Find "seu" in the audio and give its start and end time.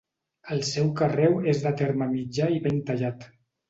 0.69-0.89